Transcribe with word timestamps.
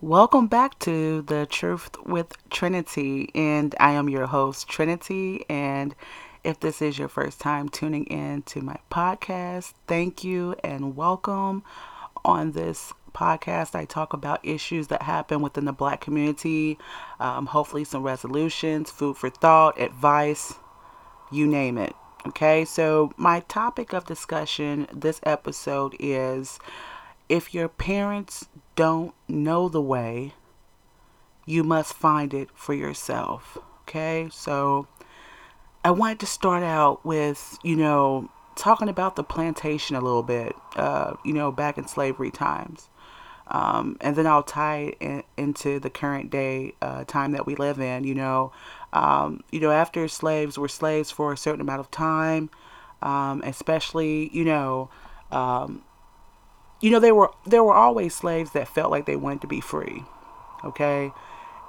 Welcome 0.00 0.46
back 0.46 0.78
to 0.80 1.20
the 1.20 1.44
Truth 1.44 1.96
with 2.06 2.34
Trinity, 2.48 3.30
and 3.34 3.74
I 3.78 3.92
am 3.92 4.08
your 4.08 4.26
host, 4.26 4.66
Trinity. 4.66 5.44
And 5.50 5.94
if 6.42 6.58
this 6.58 6.80
is 6.80 6.98
your 6.98 7.08
first 7.08 7.40
time 7.40 7.68
tuning 7.68 8.06
in 8.06 8.42
to 8.44 8.62
my 8.62 8.78
podcast, 8.90 9.74
thank 9.86 10.24
you 10.24 10.56
and 10.64 10.96
welcome. 10.96 11.62
On 12.24 12.52
this 12.52 12.94
podcast, 13.12 13.74
I 13.74 13.84
talk 13.84 14.14
about 14.14 14.40
issues 14.42 14.88
that 14.88 15.02
happen 15.02 15.42
within 15.42 15.66
the 15.66 15.72
black 15.72 16.00
community, 16.00 16.78
um, 17.20 17.44
hopefully, 17.46 17.84
some 17.84 18.02
resolutions, 18.02 18.90
food 18.90 19.18
for 19.18 19.28
thought, 19.28 19.78
advice, 19.78 20.54
you 21.30 21.46
name 21.46 21.76
it. 21.76 21.94
Okay, 22.26 22.64
so 22.64 23.12
my 23.18 23.40
topic 23.40 23.92
of 23.92 24.06
discussion 24.06 24.88
this 24.92 25.20
episode 25.24 25.94
is 26.00 26.58
if 27.28 27.54
your 27.54 27.68
parents 27.68 28.48
don't 28.76 29.14
know 29.28 29.68
the 29.68 29.80
way, 29.80 30.34
you 31.46 31.64
must 31.64 31.94
find 31.94 32.32
it 32.34 32.48
for 32.54 32.74
yourself. 32.74 33.58
Okay, 33.82 34.28
so 34.30 34.86
I 35.84 35.90
wanted 35.90 36.20
to 36.20 36.26
start 36.26 36.62
out 36.62 37.04
with, 37.04 37.58
you 37.62 37.76
know, 37.76 38.30
talking 38.54 38.88
about 38.88 39.16
the 39.16 39.24
plantation 39.24 39.96
a 39.96 40.00
little 40.00 40.22
bit, 40.22 40.54
uh, 40.76 41.14
you 41.24 41.32
know, 41.32 41.50
back 41.50 41.78
in 41.78 41.88
slavery 41.88 42.30
times. 42.30 42.88
Um, 43.48 43.96
and 44.00 44.16
then 44.16 44.26
I'll 44.26 44.42
tie 44.44 44.94
it 45.00 45.26
into 45.36 45.78
the 45.80 45.90
current 45.90 46.30
day 46.30 46.74
uh, 46.80 47.04
time 47.04 47.32
that 47.32 47.44
we 47.44 47.54
live 47.56 47.80
in. 47.80 48.04
You 48.04 48.14
know, 48.14 48.52
um, 48.92 49.42
you 49.50 49.60
know, 49.60 49.70
after 49.70 50.06
slaves 50.08 50.56
were 50.56 50.68
slaves 50.68 51.10
for 51.10 51.32
a 51.32 51.36
certain 51.36 51.60
amount 51.60 51.80
of 51.80 51.90
time, 51.90 52.50
um, 53.02 53.42
especially, 53.44 54.30
you 54.32 54.44
know, 54.44 54.90
um, 55.30 55.82
you 56.82 56.90
know, 56.90 56.98
there 56.98 57.14
were 57.14 57.30
there 57.46 57.64
were 57.64 57.74
always 57.74 58.12
slaves 58.12 58.50
that 58.50 58.68
felt 58.68 58.90
like 58.90 59.06
they 59.06 59.16
wanted 59.16 59.40
to 59.42 59.46
be 59.46 59.60
free. 59.60 60.04
Okay. 60.64 61.12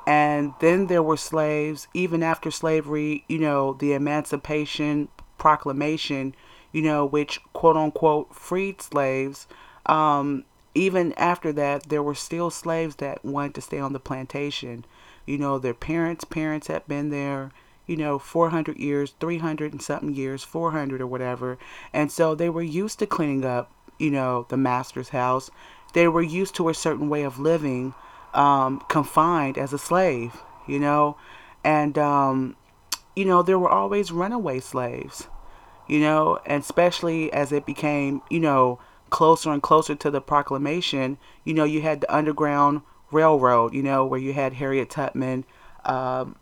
And 0.05 0.53
then 0.59 0.87
there 0.87 1.03
were 1.03 1.15
slaves, 1.15 1.87
even 1.93 2.21
after 2.23 2.51
slavery, 2.51 3.23
you 3.29 3.39
know, 3.39 3.73
the 3.73 3.93
Emancipation 3.93 5.07
Proclamation, 5.37 6.35
you 6.73 6.81
know, 6.81 7.05
which 7.05 7.39
quote 7.53 7.77
unquote 7.77 8.35
freed 8.35 8.81
slaves. 8.81 9.47
Um, 9.85 10.45
even 10.75 11.13
after 11.13 11.53
that, 11.53 11.89
there 11.89 12.03
were 12.03 12.15
still 12.15 12.49
slaves 12.49 12.95
that 12.95 13.23
wanted 13.23 13.53
to 13.55 13.61
stay 13.61 13.79
on 13.79 13.93
the 13.93 13.99
plantation. 13.99 14.83
You 15.27 15.37
know, 15.37 15.59
their 15.59 15.75
parents' 15.75 16.25
parents 16.25 16.67
had 16.67 16.87
been 16.87 17.09
there, 17.09 17.51
you 17.85 17.95
know, 17.95 18.17
400 18.17 18.77
years, 18.77 19.13
300 19.19 19.71
and 19.71 19.81
something 19.81 20.15
years, 20.15 20.43
400 20.43 21.01
or 21.01 21.07
whatever. 21.07 21.59
And 21.93 22.11
so 22.11 22.33
they 22.33 22.49
were 22.49 22.63
used 22.63 22.99
to 22.99 23.05
cleaning 23.05 23.45
up 23.45 23.71
you 23.99 24.11
know, 24.11 24.45
the 24.49 24.57
master's 24.57 25.09
house. 25.09 25.49
They 25.93 26.07
were 26.07 26.21
used 26.21 26.55
to 26.55 26.69
a 26.69 26.73
certain 26.73 27.09
way 27.09 27.23
of 27.23 27.39
living, 27.39 27.93
um, 28.33 28.81
confined 28.89 29.57
as 29.57 29.73
a 29.73 29.77
slave, 29.77 30.41
you 30.67 30.79
know, 30.79 31.17
and, 31.63 31.97
um, 31.97 32.55
you 33.15 33.25
know, 33.25 33.43
there 33.43 33.59
were 33.59 33.69
always 33.69 34.11
runaway 34.11 34.59
slaves, 34.59 35.27
you 35.87 35.99
know, 35.99 36.39
and 36.45 36.61
especially 36.61 37.31
as 37.31 37.51
it 37.51 37.65
became, 37.65 38.21
you 38.29 38.39
know, 38.39 38.79
closer 39.09 39.51
and 39.51 39.61
closer 39.61 39.93
to 39.93 40.09
the 40.09 40.21
proclamation, 40.21 41.17
you 41.43 41.53
know, 41.53 41.63
you 41.63 41.81
had 41.81 42.01
the 42.01 42.15
Underground 42.15 42.81
Railroad, 43.11 43.73
you 43.73 43.83
know, 43.83 44.05
where 44.05 44.19
you 44.19 44.33
had 44.33 44.53
Harriet 44.53 44.89
Tubman, 44.89 45.45
um, 45.85 46.35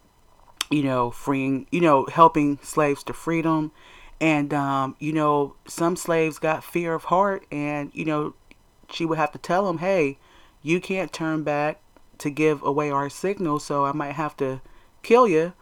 you 0.69 0.83
know, 0.83 1.11
freeing, 1.11 1.67
you 1.71 1.81
know, 1.81 2.05
helping 2.05 2.57
slaves 2.61 3.03
to 3.03 3.13
freedom 3.13 3.73
and, 4.21 4.53
um, 4.53 4.95
you 4.99 5.11
know, 5.11 5.55
some 5.67 5.95
slaves 5.95 6.37
got 6.37 6.63
fear 6.63 6.93
of 6.93 7.05
heart, 7.05 7.45
and, 7.51 7.89
you 7.93 8.05
know, 8.05 8.35
she 8.89 9.03
would 9.03 9.17
have 9.17 9.31
to 9.31 9.39
tell 9.39 9.65
them, 9.65 9.79
hey, 9.79 10.19
you 10.61 10.79
can't 10.79 11.11
turn 11.11 11.41
back 11.41 11.81
to 12.19 12.29
give 12.29 12.61
away 12.61 12.91
our 12.91 13.09
signal, 13.09 13.59
so 13.59 13.83
I 13.83 13.93
might 13.93 14.13
have 14.13 14.37
to 14.37 14.61
kill 15.01 15.27
you 15.27 15.53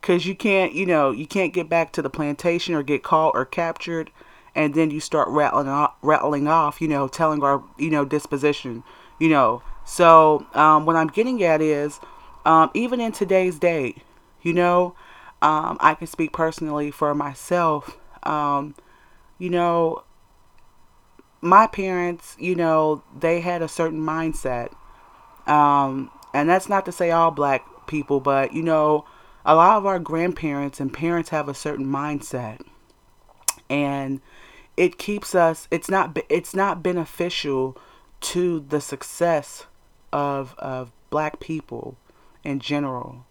because 0.00 0.24
you 0.24 0.34
can't, 0.34 0.72
you 0.72 0.86
know, 0.86 1.10
you 1.10 1.26
can't 1.26 1.52
get 1.52 1.68
back 1.68 1.92
to 1.92 2.00
the 2.00 2.08
plantation 2.08 2.74
or 2.74 2.82
get 2.82 3.02
caught 3.02 3.34
or 3.34 3.44
captured, 3.44 4.10
and 4.54 4.72
then 4.72 4.90
you 4.90 4.98
start 4.98 5.28
rattling 5.28 5.68
off, 5.68 5.94
rattling 6.00 6.48
off, 6.48 6.80
you 6.80 6.88
know, 6.88 7.08
telling 7.08 7.42
our, 7.42 7.62
you 7.76 7.90
know, 7.90 8.06
disposition, 8.06 8.82
you 9.20 9.28
know. 9.28 9.62
So 9.84 10.46
um, 10.54 10.86
what 10.86 10.96
I'm 10.96 11.08
getting 11.08 11.42
at 11.44 11.60
is, 11.60 12.00
um, 12.46 12.70
even 12.72 12.98
in 12.98 13.12
today's 13.12 13.58
day, 13.58 13.96
you 14.40 14.54
know, 14.54 14.94
um, 15.42 15.76
I 15.80 15.94
can 15.94 16.06
speak 16.06 16.32
personally 16.32 16.90
for 16.90 17.14
myself. 17.14 17.98
Um, 18.26 18.74
you 19.38 19.50
know, 19.50 20.04
my 21.40 21.66
parents, 21.66 22.36
you 22.38 22.54
know, 22.54 23.02
they 23.18 23.40
had 23.40 23.62
a 23.62 23.68
certain 23.68 24.00
mindset. 24.00 24.72
Um, 25.46 26.10
and 26.34 26.48
that's 26.48 26.68
not 26.68 26.84
to 26.86 26.92
say 26.92 27.10
all 27.10 27.30
black 27.30 27.86
people, 27.86 28.20
but, 28.20 28.52
you 28.52 28.62
know, 28.62 29.04
a 29.44 29.54
lot 29.54 29.76
of 29.76 29.86
our 29.86 29.98
grandparents 29.98 30.80
and 30.80 30.92
parents 30.92 31.30
have 31.30 31.48
a 31.48 31.54
certain 31.54 31.86
mindset. 31.86 32.60
And 33.70 34.20
it 34.76 34.98
keeps 34.98 35.34
us 35.34 35.66
it's 35.70 35.88
not 35.88 36.18
it's 36.28 36.54
not 36.54 36.82
beneficial 36.82 37.76
to 38.20 38.60
the 38.60 38.80
success 38.80 39.66
of 40.12 40.54
of 40.58 40.92
black 41.10 41.40
people 41.40 41.96
in 42.44 42.60
general 42.60 43.24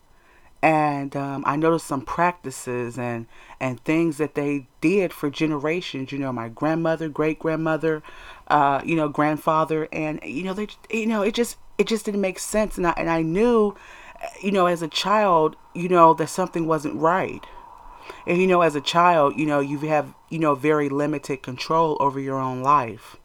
and 0.65 1.15
um, 1.15 1.43
I 1.45 1.57
noticed 1.57 1.85
some 1.85 2.01
practices 2.01 2.97
and 2.97 3.27
and 3.59 3.79
things 3.83 4.17
that 4.17 4.33
they 4.33 4.65
did 4.81 5.13
for 5.13 5.29
generations. 5.29 6.11
You 6.11 6.17
know, 6.17 6.33
my 6.33 6.49
grandmother, 6.49 7.07
great 7.07 7.37
grandmother, 7.37 8.01
uh, 8.47 8.81
you 8.83 8.95
know, 8.95 9.07
grandfather, 9.07 9.87
and 9.91 10.19
you 10.23 10.41
know, 10.41 10.55
they, 10.55 10.67
you 10.89 11.05
know, 11.05 11.21
it 11.21 11.35
just 11.35 11.57
it 11.77 11.85
just 11.85 12.05
didn't 12.05 12.21
make 12.21 12.39
sense, 12.39 12.77
and 12.77 12.87
I 12.87 12.95
and 12.97 13.11
I 13.11 13.21
knew, 13.21 13.75
you 14.41 14.51
know, 14.51 14.65
as 14.65 14.81
a 14.81 14.87
child, 14.87 15.55
you 15.75 15.87
know, 15.87 16.15
that 16.15 16.29
something 16.29 16.65
wasn't 16.65 16.95
right. 16.95 17.45
And 18.25 18.41
you 18.41 18.47
know, 18.47 18.61
as 18.61 18.75
a 18.75 18.81
child, 18.81 19.37
you 19.37 19.45
know, 19.45 19.59
you 19.59 19.77
have 19.81 20.15
you 20.29 20.39
know 20.39 20.55
very 20.55 20.89
limited 20.89 21.43
control 21.43 21.95
over 21.99 22.19
your 22.19 22.39
own 22.39 22.63
life, 22.63 23.17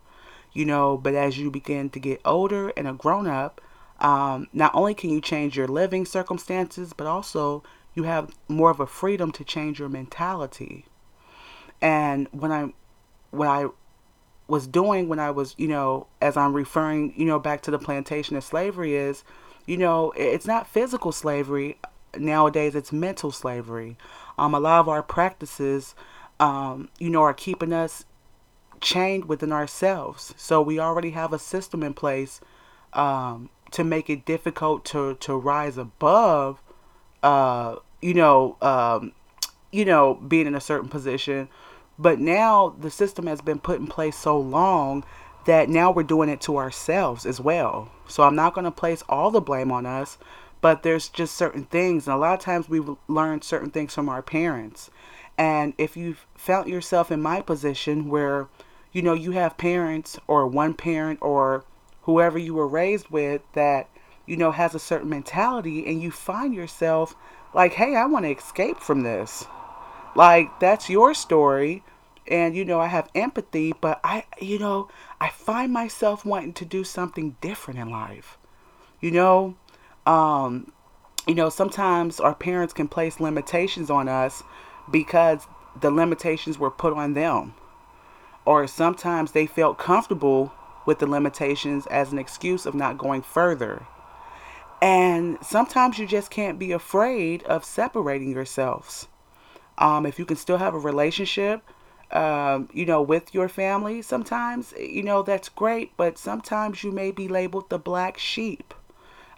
you 0.52 0.66
know. 0.66 0.98
But 0.98 1.14
as 1.14 1.38
you 1.38 1.50
begin 1.50 1.88
to 1.88 1.98
get 2.00 2.20
older 2.22 2.68
and 2.76 2.86
a 2.86 2.92
grown 2.92 3.26
up, 3.26 3.62
um, 4.00 4.48
not 4.52 4.74
only 4.74 4.94
can 4.94 5.10
you 5.10 5.20
change 5.20 5.56
your 5.56 5.68
living 5.68 6.04
circumstances, 6.04 6.92
but 6.92 7.06
also 7.06 7.62
you 7.94 8.04
have 8.04 8.30
more 8.48 8.70
of 8.70 8.80
a 8.80 8.86
freedom 8.86 9.32
to 9.32 9.44
change 9.44 9.78
your 9.78 9.88
mentality. 9.88 10.86
And 11.82 12.28
when 12.32 12.52
I, 12.52 12.72
what 13.30 13.48
I 13.48 13.66
was 14.50 14.66
doing 14.66 15.08
when 15.08 15.20
I 15.20 15.30
was, 15.30 15.54
you 15.56 15.68
know, 15.68 16.08
as 16.20 16.36
I'm 16.36 16.52
referring, 16.52 17.14
you 17.16 17.24
know, 17.24 17.38
back 17.38 17.62
to 17.62 17.70
the 17.70 17.78
plantation 17.78 18.36
of 18.36 18.44
slavery 18.44 18.96
is, 18.96 19.24
you 19.66 19.76
know, 19.76 20.12
it's 20.16 20.46
not 20.46 20.66
physical 20.66 21.12
slavery 21.12 21.78
nowadays; 22.18 22.74
it's 22.74 22.92
mental 22.92 23.30
slavery. 23.30 23.96
Um, 24.36 24.54
a 24.54 24.60
lot 24.60 24.80
of 24.80 24.88
our 24.88 25.02
practices, 25.02 25.94
um, 26.40 26.88
you 26.98 27.10
know, 27.10 27.22
are 27.22 27.34
keeping 27.34 27.72
us 27.72 28.04
chained 28.80 29.26
within 29.26 29.52
ourselves. 29.52 30.34
So 30.36 30.60
we 30.60 30.80
already 30.80 31.10
have 31.10 31.32
a 31.32 31.38
system 31.38 31.82
in 31.82 31.94
place 31.94 32.40
um, 32.92 33.50
to 33.72 33.84
make 33.84 34.10
it 34.10 34.24
difficult 34.24 34.84
to 34.86 35.14
to 35.14 35.36
rise 35.36 35.78
above 35.78 36.62
uh 37.22 37.76
you 38.00 38.14
know 38.14 38.56
um 38.62 39.12
you 39.70 39.84
know 39.84 40.14
being 40.14 40.46
in 40.46 40.54
a 40.54 40.60
certain 40.60 40.88
position. 40.88 41.48
But 41.98 42.18
now 42.18 42.74
the 42.80 42.90
system 42.90 43.26
has 43.26 43.42
been 43.42 43.58
put 43.58 43.78
in 43.78 43.86
place 43.86 44.16
so 44.16 44.38
long 44.38 45.04
that 45.44 45.68
now 45.68 45.90
we're 45.90 46.02
doing 46.02 46.28
it 46.30 46.40
to 46.42 46.56
ourselves 46.56 47.26
as 47.26 47.40
well. 47.40 47.90
So 48.06 48.22
i'm 48.22 48.36
not 48.36 48.54
going 48.54 48.64
to 48.64 48.70
place 48.70 49.02
all 49.08 49.30
the 49.30 49.40
blame 49.40 49.70
on 49.70 49.86
us 49.86 50.18
but 50.60 50.82
there's 50.82 51.08
just 51.08 51.36
certain 51.36 51.64
things. 51.64 52.06
And 52.06 52.14
a 52.14 52.18
lot 52.18 52.34
of 52.34 52.40
times 52.40 52.68
we've 52.68 52.96
learned 53.08 53.44
certain 53.44 53.70
things 53.70 53.94
from 53.94 54.08
our 54.08 54.22
parents. 54.22 54.90
And 55.38 55.72
if 55.78 55.96
you've 55.96 56.26
found 56.34 56.68
yourself 56.68 57.10
in 57.10 57.22
my 57.22 57.40
position 57.40 58.08
where 58.08 58.48
you 58.92 59.02
know 59.02 59.14
you 59.14 59.30
have 59.32 59.56
parents 59.56 60.18
or 60.26 60.46
one 60.46 60.74
parent 60.74 61.18
or 61.22 61.64
whoever 62.02 62.38
you 62.38 62.54
were 62.54 62.68
raised 62.68 63.08
with 63.10 63.42
that 63.52 63.88
you 64.26 64.36
know 64.36 64.52
has 64.52 64.74
a 64.74 64.78
certain 64.78 65.08
mentality 65.08 65.86
and 65.86 66.00
you 66.02 66.10
find 66.10 66.54
yourself 66.54 67.14
like 67.54 67.74
hey 67.74 67.96
i 67.96 68.06
want 68.06 68.24
to 68.24 68.30
escape 68.30 68.78
from 68.78 69.02
this. 69.02 69.44
Like 70.16 70.58
that's 70.60 70.90
your 70.90 71.14
story 71.14 71.82
and 72.26 72.56
you 72.56 72.64
know 72.64 72.80
i 72.80 72.86
have 72.86 73.08
empathy 73.14 73.72
but 73.80 74.00
i 74.04 74.24
you 74.40 74.58
know 74.58 74.88
i 75.20 75.28
find 75.28 75.72
myself 75.72 76.24
wanting 76.24 76.52
to 76.54 76.64
do 76.64 76.84
something 76.84 77.36
different 77.40 77.78
in 77.78 77.90
life. 77.90 78.38
You 79.00 79.10
know 79.12 79.56
um 80.06 80.72
you 81.26 81.34
know 81.34 81.48
sometimes 81.48 82.18
our 82.20 82.34
parents 82.34 82.72
can 82.72 82.88
place 82.88 83.20
limitations 83.20 83.90
on 83.90 84.08
us 84.08 84.42
because 84.90 85.46
the 85.80 85.90
limitations 85.90 86.58
were 86.58 86.70
put 86.70 86.92
on 86.92 87.14
them. 87.14 87.54
Or 88.44 88.66
sometimes 88.66 89.32
they 89.32 89.46
felt 89.46 89.78
comfortable 89.78 90.52
with 90.86 90.98
the 90.98 91.06
limitations 91.06 91.86
as 91.86 92.12
an 92.12 92.18
excuse 92.18 92.66
of 92.66 92.74
not 92.74 92.98
going 92.98 93.22
further. 93.22 93.86
And 94.82 95.38
sometimes 95.42 95.98
you 95.98 96.06
just 96.06 96.30
can't 96.30 96.58
be 96.58 96.72
afraid 96.72 97.42
of 97.44 97.64
separating 97.64 98.30
yourselves. 98.32 99.08
Um, 99.78 100.06
if 100.06 100.18
you 100.18 100.24
can 100.24 100.36
still 100.36 100.58
have 100.58 100.74
a 100.74 100.78
relationship, 100.78 101.62
um, 102.12 102.68
you 102.72 102.86
know, 102.86 103.02
with 103.02 103.34
your 103.34 103.48
family, 103.48 104.02
sometimes, 104.02 104.72
you 104.78 105.02
know, 105.02 105.22
that's 105.22 105.48
great, 105.48 105.96
but 105.96 106.18
sometimes 106.18 106.82
you 106.82 106.92
may 106.92 107.10
be 107.10 107.28
labeled 107.28 107.70
the 107.70 107.78
black 107.78 108.18
sheep. 108.18 108.74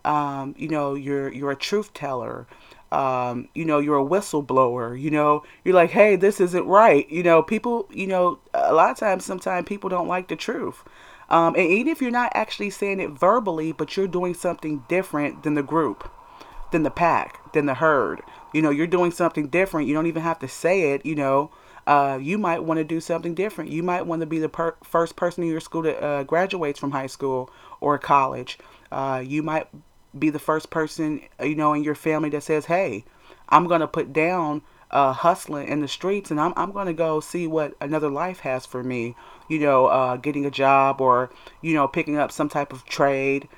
Um, 0.04 0.54
you 0.58 0.68
know, 0.68 0.94
you're 0.94 1.32
you're 1.32 1.52
a 1.52 1.56
truth 1.56 1.92
teller. 1.94 2.46
Um, 2.90 3.48
you 3.54 3.64
know, 3.64 3.78
you're 3.78 3.98
a 4.00 4.04
whistleblower. 4.04 5.00
You 5.00 5.10
know, 5.10 5.44
you're 5.64 5.74
like, 5.74 5.90
hey, 5.90 6.16
this 6.16 6.40
isn't 6.40 6.66
right. 6.66 7.08
You 7.10 7.22
know, 7.22 7.42
people. 7.42 7.88
You 7.92 8.06
know, 8.06 8.38
a 8.52 8.74
lot 8.74 8.90
of 8.90 8.96
times, 8.96 9.24
sometimes 9.24 9.68
people 9.68 9.90
don't 9.90 10.08
like 10.08 10.28
the 10.28 10.36
truth. 10.36 10.82
Um, 11.32 11.54
and 11.56 11.66
even 11.66 11.88
if 11.90 12.02
you're 12.02 12.10
not 12.10 12.30
actually 12.34 12.70
saying 12.70 13.00
it 13.00 13.10
verbally, 13.10 13.72
but 13.72 13.96
you're 13.96 14.06
doing 14.06 14.34
something 14.34 14.84
different 14.86 15.42
than 15.42 15.54
the 15.54 15.62
group, 15.62 16.08
than 16.72 16.82
the 16.82 16.90
pack, 16.90 17.52
than 17.54 17.64
the 17.64 17.74
herd. 17.74 18.20
You 18.52 18.60
know, 18.60 18.68
you're 18.70 18.86
doing 18.86 19.10
something 19.10 19.48
different. 19.48 19.88
You 19.88 19.94
don't 19.94 20.06
even 20.06 20.22
have 20.22 20.38
to 20.40 20.48
say 20.48 20.92
it. 20.92 21.06
You 21.06 21.14
know, 21.14 21.50
uh, 21.86 22.18
you 22.20 22.36
might 22.36 22.62
want 22.62 22.78
to 22.78 22.84
do 22.84 23.00
something 23.00 23.34
different. 23.34 23.70
You 23.70 23.82
might 23.82 24.06
want 24.06 24.20
to 24.20 24.26
be 24.26 24.38
the 24.38 24.50
per- 24.50 24.76
first 24.84 25.16
person 25.16 25.42
in 25.42 25.48
your 25.48 25.60
school 25.60 25.82
that 25.82 26.04
uh, 26.04 26.22
graduates 26.24 26.78
from 26.78 26.90
high 26.90 27.06
school 27.06 27.50
or 27.80 27.98
college. 27.98 28.58
Uh, 28.92 29.24
you 29.26 29.42
might 29.42 29.68
be 30.18 30.28
the 30.28 30.38
first 30.38 30.68
person, 30.68 31.22
you 31.42 31.54
know, 31.54 31.72
in 31.72 31.82
your 31.82 31.94
family 31.94 32.28
that 32.28 32.42
says, 32.42 32.66
"Hey, 32.66 33.04
I'm 33.48 33.66
gonna 33.66 33.88
put 33.88 34.12
down 34.12 34.60
uh, 34.90 35.14
hustling 35.14 35.66
in 35.68 35.80
the 35.80 35.88
streets, 35.88 36.30
and 36.30 36.38
I'm 36.38 36.52
I'm 36.56 36.72
gonna 36.72 36.92
go 36.92 37.20
see 37.20 37.46
what 37.46 37.74
another 37.80 38.10
life 38.10 38.40
has 38.40 38.66
for 38.66 38.82
me." 38.84 39.16
You 39.52 39.60
know, 39.60 39.86
uh, 39.86 40.16
getting 40.16 40.46
a 40.46 40.50
job 40.50 41.00
or 41.00 41.30
you 41.60 41.74
know 41.74 41.86
picking 41.86 42.16
up 42.16 42.32
some 42.32 42.48
type 42.48 42.72
of 42.72 42.84
trade 42.86 43.48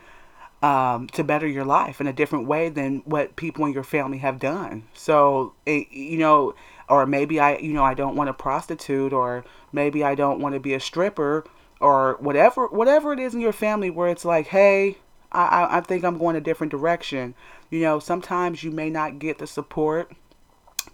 um, 0.64 1.08
to 1.08 1.22
better 1.22 1.46
your 1.46 1.64
life 1.64 2.00
in 2.00 2.06
a 2.06 2.12
different 2.12 2.46
way 2.46 2.70
than 2.70 3.02
what 3.04 3.36
people 3.36 3.66
in 3.66 3.74
your 3.74 3.84
family 3.84 4.18
have 4.18 4.38
done. 4.38 4.84
So, 4.94 5.52
it, 5.66 5.92
you 5.92 6.16
know, 6.16 6.54
or 6.88 7.04
maybe 7.04 7.38
I, 7.38 7.58
you 7.58 7.74
know, 7.74 7.84
I 7.84 7.92
don't 7.92 8.16
want 8.16 8.28
to 8.28 8.32
prostitute, 8.32 9.12
or 9.12 9.44
maybe 9.72 10.02
I 10.02 10.14
don't 10.14 10.40
want 10.40 10.54
to 10.54 10.60
be 10.60 10.72
a 10.72 10.80
stripper, 10.80 11.44
or 11.80 12.16
whatever, 12.18 12.66
whatever 12.68 13.12
it 13.12 13.18
is 13.18 13.34
in 13.34 13.42
your 13.42 13.52
family 13.52 13.90
where 13.90 14.08
it's 14.08 14.24
like, 14.24 14.46
hey, 14.46 14.96
I, 15.32 15.78
I 15.78 15.80
think 15.82 16.02
I'm 16.02 16.16
going 16.16 16.34
a 16.34 16.40
different 16.40 16.70
direction. 16.70 17.34
You 17.68 17.80
know, 17.80 17.98
sometimes 17.98 18.64
you 18.64 18.70
may 18.70 18.88
not 18.88 19.18
get 19.18 19.38
the 19.38 19.46
support 19.46 20.12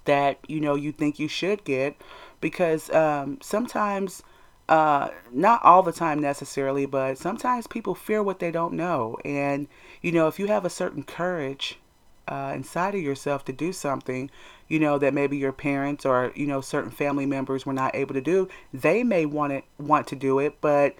that 0.05 0.39
you 0.49 0.61
know 0.61 0.75
you 0.75 0.91
think 0.91 1.19
you 1.19 1.29
should 1.29 1.63
get 1.63 1.95
because 2.41 2.91
um, 2.91 3.39
sometimes 3.41 4.23
uh, 4.71 5.11
not 5.33 5.61
all 5.65 5.83
the 5.83 5.93
time 5.93 6.21
necessarily, 6.21 6.87
but 6.87 7.19
sometimes 7.19 7.67
people 7.67 7.95
fear 7.95 8.23
what 8.23 8.39
they 8.39 8.53
don't 8.53 8.73
know. 8.73 9.19
And, 9.25 9.67
you 10.01 10.13
know, 10.13 10.29
if 10.29 10.39
you 10.39 10.47
have 10.47 10.65
a 10.65 10.71
certain 10.71 11.03
courage 11.03 11.81
uh, 12.29 12.53
inside 12.55 12.95
of 12.95 13.01
yourself 13.01 13.45
to 13.47 13.53
do 13.53 13.73
something, 13.73 14.31
you 14.69 14.79
know, 14.79 14.97
that 14.97 15.13
maybe 15.13 15.37
your 15.37 15.51
parents 15.51 16.07
or, 16.07 16.33
you 16.37 16.47
know, 16.47 16.61
certain 16.61 16.93
family 16.93 17.27
members 17.27 17.67
were 17.67 17.73
not 17.73 17.97
able 17.97 18.15
to 18.15 18.21
do, 18.21 18.49
they 18.73 19.03
may 19.03 19.27
want 19.27 19.53
it, 19.53 19.65
want 19.77 20.07
to 20.07 20.15
do 20.15 20.39
it, 20.39 20.61
but 20.61 20.95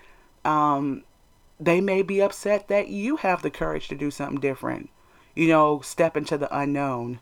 um, 0.45 1.05
they 1.61 1.81
may 1.81 2.03
be 2.03 2.21
upset 2.21 2.67
that 2.67 2.89
you 2.89 3.17
have 3.19 3.43
the 3.43 3.51
courage 3.51 3.87
to 3.87 3.95
do 3.95 4.11
something 4.11 4.41
different, 4.41 4.91
you 5.37 5.47
know, 5.47 5.81
step 5.81 6.17
into 6.17 6.37
the 6.37 6.53
unknown. 6.59 7.21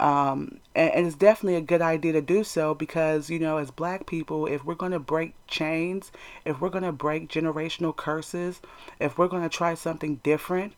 Um, 0.00 0.60
and, 0.74 0.90
and, 0.94 1.06
it's 1.06 1.14
definitely 1.14 1.56
a 1.56 1.60
good 1.60 1.82
idea 1.82 2.14
to 2.14 2.22
do 2.22 2.42
so 2.42 2.72
because, 2.74 3.28
you 3.28 3.38
know, 3.38 3.58
as 3.58 3.70
black 3.70 4.06
people, 4.06 4.46
if 4.46 4.64
we're 4.64 4.74
going 4.74 4.92
to 4.92 4.98
break 4.98 5.34
chains, 5.46 6.10
if 6.46 6.58
we're 6.58 6.70
going 6.70 6.84
to 6.84 6.92
break 6.92 7.28
generational 7.28 7.94
curses, 7.94 8.62
if 8.98 9.18
we're 9.18 9.28
going 9.28 9.42
to 9.42 9.50
try 9.50 9.74
something 9.74 10.16
different, 10.22 10.72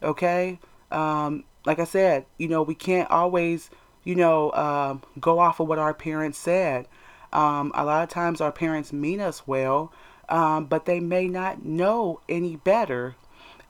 okay, 0.00 0.60
um, 0.92 1.42
like 1.66 1.80
I 1.80 1.84
said, 1.84 2.24
you 2.38 2.46
know, 2.46 2.62
we 2.62 2.76
can't 2.76 3.10
always, 3.10 3.68
you 4.04 4.14
know, 4.14 4.50
uh, 4.50 4.98
go 5.18 5.40
off 5.40 5.58
of 5.58 5.66
what 5.66 5.80
our 5.80 5.92
parents 5.92 6.38
said. 6.38 6.86
Um, 7.32 7.72
a 7.74 7.84
lot 7.84 8.04
of 8.04 8.08
times 8.10 8.40
our 8.40 8.52
parents 8.52 8.92
mean 8.92 9.20
us 9.20 9.44
well, 9.44 9.92
um, 10.28 10.66
but 10.66 10.86
they 10.86 11.00
may 11.00 11.26
not 11.26 11.64
know 11.64 12.20
any 12.28 12.54
better. 12.54 13.16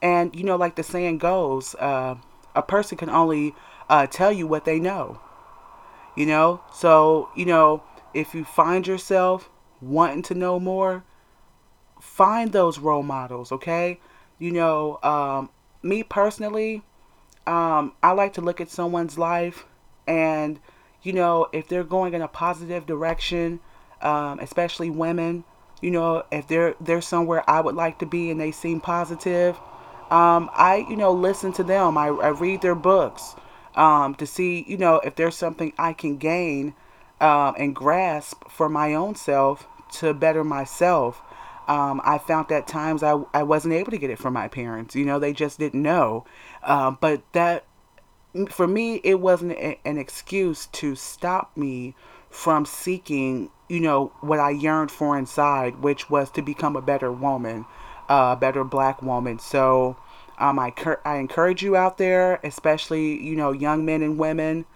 And, 0.03 0.37
you 0.37 0.45
know, 0.45 0.57
like 0.57 0.77
the 0.77 0.83
saying 0.83 1.17
goes, 1.17 1.75
uh, 1.77 2.17
a 2.55 2.63
person 2.63 2.99
can 2.99 3.11
only 3.11 3.55
uh, 3.89 4.07
tell 4.07 4.33
you 4.33 4.47
what 4.47 4.65
they 4.65 4.79
know. 4.79 5.21
You 6.17 6.27
know, 6.27 6.61
so 6.73 7.29
you 7.37 7.47
know 7.47 7.83
if 8.15 8.35
you 8.35 8.45
find 8.45 8.87
yourself 8.87 9.49
wanting 9.81 10.23
to 10.23 10.35
know 10.35 10.59
more, 10.59 11.05
find 12.01 12.53
those 12.53 12.79
role 12.79 13.03
models. 13.03 13.53
Okay, 13.53 14.01
you 14.39 14.51
know, 14.51 14.99
um, 15.03 15.51
me 15.83 16.03
personally, 16.03 16.83
um, 17.47 17.93
I 18.03 18.13
like 18.13 18.35
to 18.35 18.41
look 18.41 18.61
at 18.61 18.69
someone's 18.69 19.17
life 19.19 19.65
and 20.07 20.59
you 21.03 21.13
know 21.13 21.49
if 21.53 21.69
they're 21.69 21.85
going 21.85 22.15
in 22.15 22.23
a 22.23 22.29
positive 22.29 22.87
direction, 22.87 23.61
um, 24.03 24.41
especially 24.41 24.91
women. 24.91 25.45
You 25.81 25.93
know, 25.93 26.25
if 26.33 26.49
they're 26.49 26.75
they're 26.81 27.01
somewhere 27.01 27.49
I 27.49 27.61
would 27.61 27.77
like 27.77 28.01
to 28.01 28.07
be 28.07 28.31
and 28.31 28.41
they 28.41 28.51
seem 28.51 28.81
positive, 28.81 29.57
um, 30.11 30.51
I 30.55 30.87
you 30.89 30.97
know 30.97 31.13
listen 31.13 31.53
to 31.55 31.65
them. 31.65 31.99
I, 31.99 32.07
I 32.07 32.29
read 32.29 32.63
their 32.63 32.75
books 32.75 33.35
um, 33.79 34.15
to 34.17 34.27
see, 34.27 34.65
you 34.67 34.77
know, 34.77 34.97
if 34.97 35.15
there's 35.15 35.37
something 35.37 35.73
I 35.79 35.93
can 35.93 36.17
gain 36.17 36.75
um, 37.21 37.55
and 37.57 37.75
grasp 37.75 38.49
for 38.49 38.69
my 38.69 38.95
own 38.95 39.15
self 39.15 39.67
to 39.95 40.13
better 40.13 40.45
myself. 40.45 41.23
Um, 41.69 42.01
I 42.03 42.19
found 42.19 42.49
that 42.49 42.67
times 42.67 43.03
I, 43.03 43.23
I 43.35 43.43
wasn't 43.43 43.75
able 43.75 43.91
to 43.91 43.99
get 43.99 44.11
it 44.11 44.19
from 44.19 44.33
my 44.33 44.49
parents. 44.49 44.97
You 44.97 45.05
know, 45.05 45.19
they 45.19 45.33
just 45.33 45.59
didn't 45.59 45.83
know. 45.83 46.25
Uh, 46.63 46.93
but 46.93 47.23
that, 47.35 47.67
for 48.49 48.67
me, 48.67 48.97
it 49.05 49.21
wasn't 49.21 49.53
a, 49.53 49.79
an 49.85 49.99
excuse 49.99 50.67
to 50.67 50.97
stop 50.97 51.57
me 51.57 51.95
from 52.31 52.65
seeking, 52.65 53.51
you 53.69 53.81
know, 53.81 54.13
what 54.21 54.41
I 54.41 54.51
yearned 54.51 54.91
for 54.91 55.17
inside, 55.19 55.83
which 55.83 56.11
was 56.11 56.31
to 56.33 56.43
become 56.43 56.75
a 56.75 56.83
better 56.83 57.13
woman, 57.13 57.61
uh, 57.61 57.88
a 58.09 58.37
better 58.37 58.65
black 58.65 59.03
woman. 59.03 59.39
So, 59.39 59.97
um, 60.39 60.59
I, 60.59 60.71
cur- 60.71 61.01
I 61.05 61.17
encourage 61.17 61.63
you 61.63 61.77
out 61.77 61.99
there, 61.99 62.41
especially, 62.45 63.21
you 63.23 63.35
know, 63.35 63.53
young 63.53 63.85
men 63.85 64.03
and 64.03 64.19
women, 64.19 64.67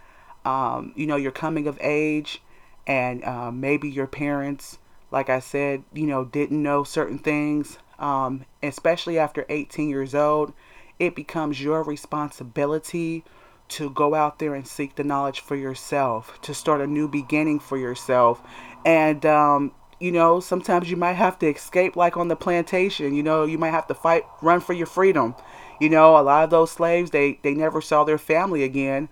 um, 0.45 0.93
you 0.97 1.07
know, 1.07 1.17
you're 1.17 1.31
coming 1.31 1.67
of 1.67 1.79
age 1.81 2.43
and 2.87 3.23
uh, 3.25 3.51
maybe 3.53 3.89
your 3.89 4.09
parents, 4.09 4.79
like 5.11 5.31
I 5.31 5.39
said, 5.39 5.85
you 5.93 6.07
know, 6.07 6.25
didn't 6.25 6.63
know 6.63 6.83
certain 6.83 7.19
things, 7.19 7.79
um, 7.99 8.45
especially 8.63 9.19
after 9.19 9.47
18 9.49 9.89
years 9.89 10.15
old. 10.15 10.53
It 10.99 11.15
becomes 11.15 11.63
your 11.63 11.83
responsibility 11.83 13.25
to 13.69 13.91
go 13.91 14.15
out 14.15 14.39
there 14.39 14.55
and 14.55 14.67
seek 14.67 14.97
the 14.97 15.05
knowledge 15.05 15.41
for 15.41 15.57
yourself, 15.57 16.41
to 16.43 16.53
start 16.53 16.81
a 16.81 16.87
new 16.87 17.09
beginning 17.09 17.61
for 17.61 17.79
yourself. 17.79 18.43
And 18.85 19.25
um, 19.25 19.73
you 20.03 20.11
know, 20.11 20.41
sometimes 20.41 20.91
you 20.91 20.97
might 20.97 21.13
have 21.13 21.39
to 21.39 21.47
escape 21.47 21.95
like 21.95 22.17
on 22.17 22.27
the 22.27 22.35
plantation, 22.35 23.15
you 23.15 23.23
know, 23.23 23.45
you 23.45 23.57
might 23.57 23.71
have 23.71 23.87
to 23.87 23.95
fight, 23.95 24.25
run 24.43 24.61
for 24.61 24.73
your 24.73 24.87
freedom. 24.87 25.37
You 25.81 25.91
know, 25.91 26.19
a 26.19 26.23
lot 26.23 26.43
of 26.43 26.51
those 26.51 26.73
slaves, 26.73 27.13
they, 27.13 27.39
they 27.43 27.55
never 27.55 27.81
saw 27.81 28.03
their 28.03 28.19
family 28.19 28.65
again. 28.65 29.09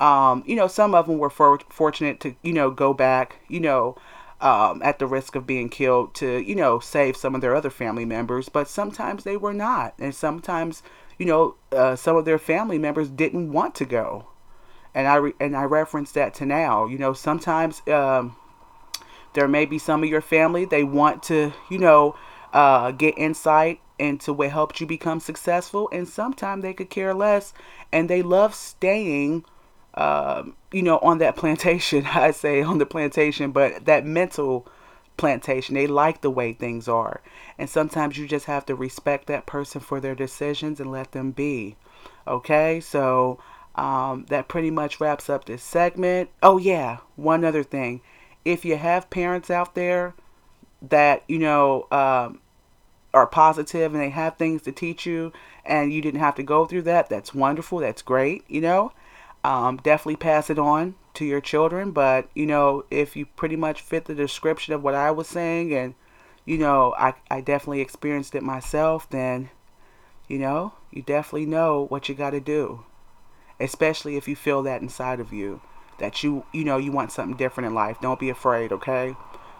Um, 0.00 0.44
you 0.46 0.54
know, 0.54 0.68
some 0.68 0.94
of 0.94 1.06
them 1.06 1.18
were 1.18 1.30
for, 1.30 1.58
fortunate 1.70 2.20
to, 2.20 2.34
you 2.42 2.52
know, 2.52 2.70
go 2.70 2.92
back, 2.92 3.36
you 3.48 3.60
know, 3.60 3.96
um, 4.40 4.82
at 4.82 4.98
the 4.98 5.06
risk 5.06 5.34
of 5.34 5.46
being 5.46 5.70
killed 5.70 6.14
to, 6.16 6.42
you 6.42 6.54
know, 6.54 6.78
save 6.78 7.16
some 7.16 7.34
of 7.34 7.40
their 7.40 7.54
other 7.54 7.70
family 7.70 8.04
members. 8.04 8.50
But 8.50 8.68
sometimes 8.68 9.24
they 9.24 9.38
were 9.38 9.54
not. 9.54 9.94
And 9.98 10.14
sometimes, 10.14 10.82
you 11.18 11.24
know, 11.24 11.54
uh, 11.72 11.96
some 11.96 12.16
of 12.16 12.26
their 12.26 12.38
family 12.38 12.78
members 12.78 13.08
didn't 13.08 13.50
want 13.50 13.74
to 13.76 13.86
go. 13.86 14.26
And 14.94 15.08
I, 15.08 15.16
re- 15.16 15.34
and 15.40 15.56
I 15.56 15.62
reference 15.62 16.12
that 16.12 16.34
to 16.34 16.46
now. 16.46 16.86
You 16.86 16.98
know, 16.98 17.14
sometimes 17.14 17.80
um, 17.88 18.36
there 19.34 19.48
may 19.48 19.66
be 19.66 19.78
some 19.78 20.02
of 20.02 20.08
your 20.08 20.20
family, 20.20 20.64
they 20.64 20.84
want 20.84 21.22
to, 21.24 21.52
you 21.68 21.78
know, 21.78 22.16
uh, 22.52 22.92
get 22.92 23.18
insight 23.18 23.80
into 23.98 24.32
what 24.32 24.50
helped 24.50 24.80
you 24.80 24.86
become 24.86 25.20
successful. 25.20 25.88
And 25.92 26.08
sometimes 26.08 26.62
they 26.62 26.72
could 26.72 26.90
care 26.90 27.14
less 27.14 27.52
and 27.92 28.08
they 28.08 28.22
love 28.22 28.54
staying, 28.54 29.44
uh, 29.94 30.44
you 30.72 30.82
know, 30.82 30.98
on 30.98 31.18
that 31.18 31.36
plantation. 31.36 32.06
I 32.06 32.30
say 32.30 32.62
on 32.62 32.78
the 32.78 32.86
plantation, 32.86 33.50
but 33.52 33.84
that 33.84 34.06
mental 34.06 34.66
plantation. 35.16 35.74
They 35.74 35.86
like 35.86 36.20
the 36.20 36.30
way 36.30 36.52
things 36.52 36.88
are. 36.88 37.20
And 37.58 37.68
sometimes 37.70 38.18
you 38.18 38.26
just 38.26 38.46
have 38.46 38.66
to 38.66 38.74
respect 38.74 39.26
that 39.26 39.46
person 39.46 39.80
for 39.80 40.00
their 40.00 40.14
decisions 40.14 40.80
and 40.80 40.90
let 40.90 41.12
them 41.12 41.30
be. 41.30 41.76
Okay, 42.26 42.80
so 42.80 43.38
um, 43.76 44.26
that 44.28 44.48
pretty 44.48 44.70
much 44.70 45.00
wraps 45.00 45.28
up 45.28 45.44
this 45.44 45.62
segment. 45.62 46.30
Oh, 46.42 46.58
yeah, 46.58 46.98
one 47.16 47.44
other 47.44 47.62
thing 47.62 48.00
if 48.44 48.64
you 48.64 48.76
have 48.76 49.10
parents 49.10 49.50
out 49.50 49.74
there 49.74 50.14
that 50.82 51.22
you 51.28 51.38
know 51.38 51.86
um, 51.90 52.40
are 53.12 53.26
positive 53.26 53.92
and 53.92 54.02
they 54.02 54.10
have 54.10 54.36
things 54.36 54.62
to 54.62 54.72
teach 54.72 55.06
you 55.06 55.32
and 55.64 55.92
you 55.92 56.02
didn't 56.02 56.20
have 56.20 56.34
to 56.34 56.42
go 56.42 56.66
through 56.66 56.82
that 56.82 57.08
that's 57.08 57.34
wonderful 57.34 57.78
that's 57.78 58.02
great 58.02 58.44
you 58.48 58.60
know? 58.60 58.92
Um, 59.42 59.76
definitely 59.76 60.16
pass 60.16 60.48
it 60.48 60.58
on 60.58 60.94
to 61.14 61.24
your 61.24 61.40
children 61.40 61.90
but 61.92 62.28
you 62.34 62.46
know 62.46 62.84
if 62.90 63.14
you 63.14 63.26
pretty 63.26 63.56
much 63.56 63.80
fit 63.80 64.06
the 64.06 64.14
description 64.14 64.72
of 64.74 64.82
what 64.82 64.94
i 64.94 65.10
was 65.10 65.28
saying 65.28 65.72
and 65.72 65.94
you 66.44 66.58
know 66.58 66.94
i, 66.98 67.14
I 67.30 67.40
definitely 67.40 67.80
experienced 67.80 68.34
it 68.34 68.42
myself 68.42 69.08
then 69.10 69.50
you 70.28 70.38
know 70.38 70.72
you 70.90 71.02
definitely 71.02 71.46
know 71.46 71.86
what 71.88 72.08
you 72.08 72.14
got 72.14 72.30
to 72.30 72.40
do 72.40 72.84
especially 73.60 74.16
if 74.16 74.26
you 74.26 74.34
feel 74.34 74.62
that 74.62 74.82
inside 74.82 75.20
of 75.20 75.32
you 75.32 75.60
that 75.98 76.22
you 76.22 76.44
you 76.52 76.64
know 76.64 76.76
you 76.76 76.92
want 76.92 77.12
something 77.12 77.36
different 77.36 77.68
in 77.68 77.74
life. 77.74 78.00
Don't 78.00 78.20
be 78.20 78.30
afraid, 78.30 78.72
okay? 78.72 79.16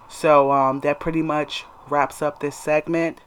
So 0.08 0.52
um, 0.52 0.80
that 0.80 1.00
pretty 1.00 1.22
much 1.22 1.64
wraps 1.88 2.22
up 2.22 2.40
this 2.40 2.56
segment. 2.56 3.20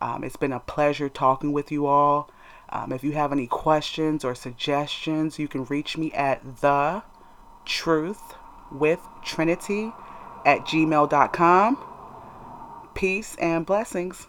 Um, 0.00 0.24
it's 0.24 0.36
been 0.36 0.52
a 0.52 0.60
pleasure 0.60 1.08
talking 1.08 1.52
with 1.52 1.72
you 1.72 1.86
all. 1.86 2.30
Um, 2.68 2.92
if 2.92 3.04
you 3.04 3.12
have 3.12 3.32
any 3.32 3.46
questions 3.46 4.24
or 4.24 4.34
suggestions, 4.34 5.38
you 5.38 5.48
can 5.48 5.64
reach 5.64 5.96
me 5.96 6.12
at 6.12 6.60
the 6.60 7.02
truth 7.64 8.34
with 8.70 9.00
trinity 9.24 9.92
at 10.44 10.60
gmail.com. 10.60 11.78
Peace 12.94 13.36
and 13.36 13.64
blessings. 13.64 14.28